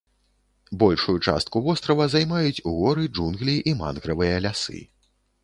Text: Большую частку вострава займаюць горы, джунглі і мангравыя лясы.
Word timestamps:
Большую 0.83 1.13
частку 1.27 1.61
вострава 1.67 2.07
займаюць 2.15 2.63
горы, 2.79 3.03
джунглі 3.19 3.55
і 3.71 3.75
мангравыя 3.85 4.43
лясы. 4.49 4.83